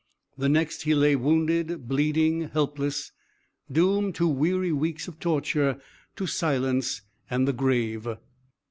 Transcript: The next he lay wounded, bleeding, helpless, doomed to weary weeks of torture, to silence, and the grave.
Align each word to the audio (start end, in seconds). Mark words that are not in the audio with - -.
The 0.35 0.49
next 0.49 0.81
he 0.81 0.95
lay 0.95 1.15
wounded, 1.15 1.87
bleeding, 1.87 2.49
helpless, 2.49 3.11
doomed 3.71 4.15
to 4.15 4.27
weary 4.27 4.71
weeks 4.71 5.07
of 5.07 5.19
torture, 5.19 5.79
to 6.15 6.25
silence, 6.25 7.03
and 7.29 7.47
the 7.47 7.53
grave. 7.53 8.07